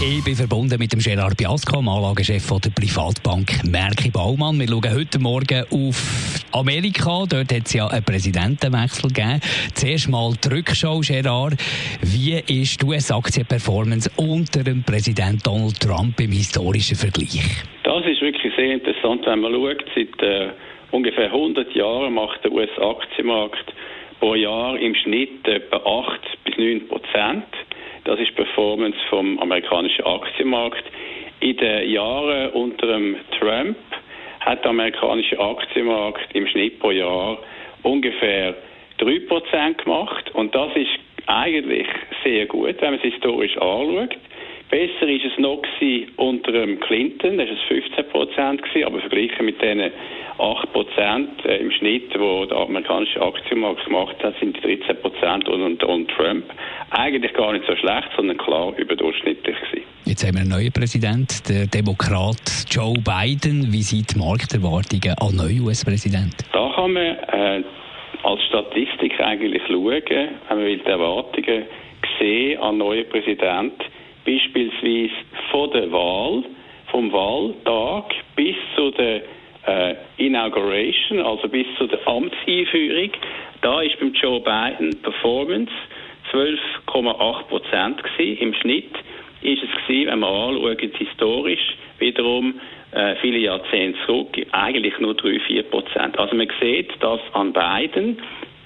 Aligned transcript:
ich 0.00 0.24
bin 0.24 0.34
verbunden 0.34 0.78
mit 0.78 0.92
dem 0.92 0.98
Gerard 0.98 1.36
Biasco, 1.36 1.76
dem 1.76 1.88
Anlagechef 1.88 2.48
der 2.60 2.70
Privatbank 2.70 3.64
Merki 3.64 4.10
Baumann. 4.10 4.58
Wir 4.58 4.66
schauen 4.66 4.94
heute 4.94 5.18
Morgen 5.20 5.64
auf 5.70 6.44
Amerika. 6.52 7.24
Dort 7.28 7.52
hat 7.52 7.66
es 7.66 7.74
ja 7.74 7.86
einen 7.86 8.04
Präsidentenwechsel 8.04 9.10
gegeben. 9.10 9.40
Zuerst 9.74 10.08
mal 10.08 10.32
die 10.42 10.48
Rückschau, 10.48 11.00
Gerard. 11.00 11.54
Wie 12.02 12.34
ist 12.34 12.82
die 12.82 12.86
US-Aktienperformance 12.86 14.10
unter 14.16 14.64
dem 14.64 14.82
Präsident 14.82 15.46
Donald 15.46 15.78
Trump 15.80 16.18
im 16.20 16.32
historischen 16.32 16.96
Vergleich? 16.96 17.62
Das 17.84 18.04
ist 18.06 18.20
wirklich 18.20 18.52
sehr 18.56 18.74
interessant, 18.74 19.26
wenn 19.26 19.40
man 19.40 19.52
schaut. 19.52 19.84
Seit 19.94 20.22
äh, 20.22 20.50
ungefähr 20.90 21.26
100 21.26 21.74
Jahren 21.74 22.14
macht 22.14 22.42
der 22.42 22.52
US-Aktienmarkt 22.52 23.72
pro 24.18 24.34
Jahr 24.34 24.78
im 24.78 24.94
Schnitt 24.94 25.46
etwa 25.46 25.76
8 25.76 26.20
bis 26.44 26.56
9 26.56 26.88
Prozent. 26.88 27.44
Das 28.04 28.20
ist 28.20 28.34
Performance 28.36 28.98
vom 29.08 29.38
amerikanischen 29.38 30.04
Aktienmarkt. 30.04 30.84
In 31.40 31.56
den 31.56 31.90
Jahren 31.90 32.50
unter 32.50 32.86
dem 32.86 33.16
Trump 33.38 33.76
hat 34.40 34.62
der 34.62 34.70
amerikanische 34.70 35.40
Aktienmarkt 35.40 36.34
im 36.34 36.46
Schnitt 36.46 36.78
pro 36.80 36.90
Jahr 36.90 37.38
ungefähr 37.82 38.54
3% 38.98 39.82
gemacht. 39.82 40.30
Und 40.34 40.54
das 40.54 40.76
ist 40.76 40.90
eigentlich 41.26 41.86
sehr 42.22 42.46
gut, 42.46 42.76
wenn 42.80 42.90
man 42.90 43.00
es 43.00 43.12
historisch 43.12 43.56
anschaut. 43.56 44.16
Besser 44.70 45.08
ist 45.08 45.24
es 45.24 45.38
noch 45.38 45.62
unter 46.16 46.52
dem 46.52 46.80
Clinton, 46.80 47.38
da 47.38 47.44
war 47.44 47.52
es 47.52 47.60
15 47.68 48.08
Prozent, 48.08 48.62
aber 48.84 49.00
verglichen 49.00 49.44
mit 49.44 49.60
den 49.60 49.92
8 50.38 50.72
Prozent 50.72 51.44
äh, 51.44 51.58
im 51.58 51.70
Schnitt, 51.70 52.18
wo 52.18 52.44
der 52.44 52.58
amerikanische 52.58 53.22
Aktienmarkt 53.22 53.84
gemacht 53.84 54.16
hat, 54.22 54.34
sind 54.40 54.56
die 54.56 54.60
13 54.60 54.96
Prozent 55.00 55.48
unter 55.48 55.86
Donald 55.86 56.10
Trump 56.10 56.44
eigentlich 56.90 57.32
gar 57.34 57.52
nicht 57.52 57.64
so 57.66 57.76
schlecht, 57.76 58.08
sondern 58.16 58.36
klar 58.36 58.72
überdurchschnittlich 58.76 59.56
gewesen. 59.56 59.86
Jetzt 60.06 60.26
haben 60.26 60.34
wir 60.34 60.40
einen 60.40 60.50
neuen 60.50 60.72
Präsident, 60.72 61.48
der 61.48 61.66
Demokrat 61.66 62.66
Joe 62.68 62.94
Biden. 62.94 63.72
Wie 63.72 63.82
sind 63.82 64.14
die 64.14 64.18
Markterwartungen 64.18 65.14
an 65.18 65.36
neuen 65.36 65.60
US-Präsident? 65.60 66.34
Da 66.52 66.72
kann 66.74 66.92
man 66.92 67.02
äh, 67.04 67.62
als 68.24 68.42
Statistik 68.48 69.20
eigentlich 69.20 69.62
schauen, 69.68 70.02
wenn 70.08 70.34
man 70.48 70.58
will 70.58 70.78
die 70.78 70.90
Erwartungen 70.90 71.64
sehen 72.18 72.60
an 72.60 72.78
neuen 72.78 73.08
Präsidenten 73.08 73.84
beispielsweise 74.24 75.12
von 75.50 75.70
der 75.70 75.90
Wahl, 75.92 76.44
vom 76.90 77.12
Wahltag 77.12 78.14
bis 78.36 78.56
zu 78.76 78.90
der 78.92 79.22
äh, 79.66 79.94
Inauguration, 80.18 81.20
also 81.20 81.48
bis 81.48 81.66
zu 81.78 81.86
der 81.86 82.06
Amtseinführung, 82.06 83.10
da 83.62 83.80
ist 83.80 83.98
beim 83.98 84.12
Joe 84.12 84.40
Biden 84.40 85.00
Performance 85.02 85.72
12,8 86.32 87.42
Prozent 87.44 88.02
Im 88.18 88.54
Schnitt 88.54 88.92
ist 89.42 89.62
es 89.62 89.86
gewesen, 89.86 90.10
wenn 90.10 90.18
man 90.20 90.54
anschaut, 90.54 90.96
historisch 90.96 91.76
wiederum 91.98 92.60
äh, 92.92 93.14
viele 93.16 93.38
Jahrzehnte 93.38 93.98
zurück, 94.06 94.36
eigentlich 94.52 94.98
nur 94.98 95.14
3-4 95.14 95.62
Prozent. 95.64 96.18
Also 96.18 96.34
man 96.34 96.48
sieht, 96.60 96.90
dass 97.00 97.20
an 97.32 97.52
beiden 97.52 98.18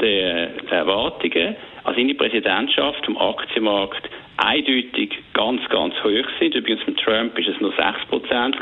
der 0.00 0.50
Erwartungen 0.70 1.56
an 1.84 1.94
seine 1.94 2.14
Präsidentschaft 2.14 3.04
vom 3.04 3.16
Aktienmarkt 3.16 4.08
eindeutig 4.36 5.18
ganz, 5.32 5.60
ganz 5.68 5.94
hoch 6.02 6.28
sind. 6.38 6.54
Übrigens 6.54 6.86
mit 6.86 6.98
Trump 6.98 7.38
ist 7.38 7.48
es 7.48 7.60
nur 7.60 7.72
6 7.72 8.06
Prozent. 8.08 8.56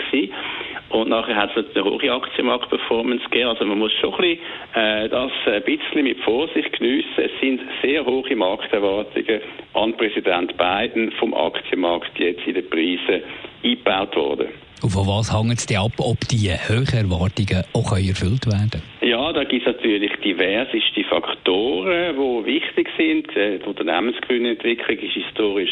Und 0.90 1.08
nachher 1.08 1.34
hat 1.34 1.56
es 1.56 1.74
eine 1.74 1.84
hohe 1.84 2.12
Aktienmarktperformance 2.12 3.24
gegeben. 3.24 3.48
Also 3.48 3.64
man 3.64 3.78
muss 3.78 3.92
schon 4.00 4.14
ein 4.14 4.20
bisschen, 4.20 4.38
äh, 4.74 5.08
das 5.08 5.32
ein 5.46 5.62
bisschen 5.64 6.04
mit 6.04 6.20
Vorsicht 6.20 6.72
geniessen. 6.78 7.08
Es 7.16 7.32
sind 7.40 7.60
sehr 7.82 8.04
hohe 8.04 8.36
Markterwartungen 8.36 9.40
an 9.72 9.96
Präsident 9.96 10.56
Biden 10.56 11.10
vom 11.12 11.34
Aktienmarkt 11.34 12.18
jetzt 12.18 12.46
in 12.46 12.54
den 12.54 12.68
Preisen 12.70 13.22
eingebaut 13.64 14.14
worden. 14.14 14.48
Und 14.82 14.90
von 14.90 15.06
was 15.06 15.32
hängt 15.32 15.58
es 15.58 15.76
ab, 15.76 15.92
ob 15.98 16.20
die 16.28 16.50
hohen 16.50 16.86
Erwartungen 16.92 17.64
auch 17.72 17.92
erfüllt 17.96 18.46
werden 18.46 18.70
können? 18.70 18.93
Ja, 19.14 19.32
da 19.32 19.44
gibt 19.44 19.64
es 19.64 19.72
natürlich 19.72 20.10
diverseste 20.24 21.04
Faktoren, 21.04 22.16
die 22.16 22.46
wichtig 22.46 22.90
sind. 22.98 23.36
Äh, 23.36 23.60
die 23.60 23.64
Unternehmensgewinnentwicklung 23.64 24.98
ist 24.98 25.12
historisch 25.12 25.70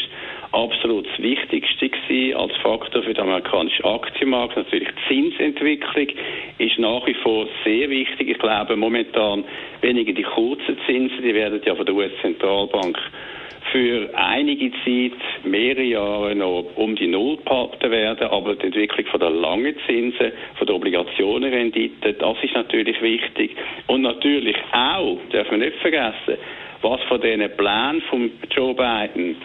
absolut 0.52 1.08
das 1.10 1.18
Wichtigste 1.18 1.88
gewesen 1.88 2.36
als 2.36 2.56
Faktor 2.58 3.02
für 3.02 3.12
den 3.12 3.24
amerikanischen 3.24 3.84
Aktienmarkt. 3.84 4.56
Natürlich 4.56 4.90
die 4.90 5.08
Zinsentwicklung 5.08 6.06
ist 6.58 6.78
nach 6.78 7.04
wie 7.04 7.14
vor 7.14 7.48
sehr 7.64 7.90
wichtig. 7.90 8.28
Ich 8.28 8.38
glaube 8.38 8.76
momentan 8.76 9.42
weniger 9.82 10.12
die 10.12 10.22
kurzen 10.22 10.78
Zinsen, 10.86 11.22
die 11.22 11.34
werden 11.34 11.60
ja 11.64 11.74
von 11.74 11.84
der 11.84 11.94
US-Zentralbank 11.94 12.98
für 13.70 14.10
einige 14.14 14.70
Zeit, 14.84 15.18
mehrere 15.44 15.82
Jahre 15.82 16.34
noch 16.34 16.66
um 16.76 16.94
die 16.94 17.06
Null 17.06 17.38
gehalten 17.38 17.90
werden, 17.90 18.28
aber 18.28 18.54
die 18.54 18.66
Entwicklung 18.66 19.06
von 19.06 19.20
der 19.20 19.30
langen 19.30 19.74
Zinsen, 19.86 20.32
von 20.56 20.66
der 20.66 20.76
Obligationenrendite, 20.76 22.14
das 22.14 22.36
ist 22.42 22.54
natürlich 22.54 23.00
wichtig. 23.00 23.56
Und 23.86 24.02
natürlich 24.02 24.56
auch, 24.72 25.18
dürfen 25.32 25.60
wir 25.60 25.66
nicht 25.68 25.78
vergessen, 25.78 26.36
was 26.82 27.00
von 27.04 27.20
diesen 27.20 27.48
Plänen 27.56 28.02
von 28.10 28.30
Joe 28.50 28.74
Biden 28.74 29.36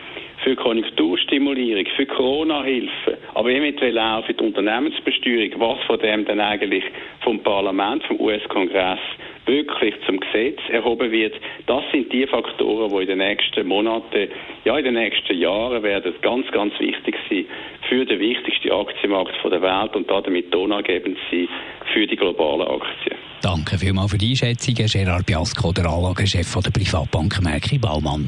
für 0.43 0.55
Konjunkturstimulierung, 0.55 1.85
für 1.95 2.05
Corona-Hilfe, 2.05 3.17
aber 3.33 3.49
eventuell 3.49 3.97
auch 3.97 4.25
für 4.25 4.33
die 4.33 4.43
Unternehmensbesteuerung, 4.43 5.59
was 5.59 5.79
von 5.85 5.99
dem 5.99 6.25
dann 6.25 6.39
eigentlich 6.39 6.83
vom 7.21 7.41
Parlament, 7.41 8.03
vom 8.03 8.19
US-Kongress 8.19 8.99
wirklich 9.47 9.95
zum 10.05 10.19
Gesetz 10.19 10.59
erhoben 10.69 11.11
wird. 11.11 11.33
Das 11.65 11.83
sind 11.91 12.11
die 12.11 12.27
Faktoren, 12.27 12.89
die 12.89 13.01
in 13.01 13.07
den 13.07 13.17
nächsten 13.19 13.67
Monaten, 13.67 14.29
ja 14.65 14.77
in 14.77 14.85
den 14.85 14.93
nächsten 14.95 15.37
Jahren 15.37 15.81
werden 15.83 16.13
ganz, 16.21 16.49
ganz 16.51 16.73
wichtig 16.79 17.15
sein 17.29 17.45
für 17.89 18.05
den 18.05 18.19
wichtigsten 18.19 18.71
Aktienmarkt 18.71 19.33
der 19.43 19.61
Welt 19.61 19.95
und 19.95 20.09
damit 20.09 20.51
tonangebend 20.51 21.17
sein 21.31 21.47
für 21.93 22.05
die 22.05 22.15
globalen 22.15 22.67
Aktien. 22.67 23.17
Danke 23.41 23.77
vielmals 23.77 24.11
für 24.11 24.17
die 24.17 24.31
Einschätzung, 24.31 24.75
Gerard 24.75 25.25
Biasco, 25.25 25.71
der 25.71 25.85
Anlagechef 25.85 26.53
der 26.55 26.71
Privatbank 26.71 27.41
Merki 27.41 27.77
Baumann. 27.77 28.27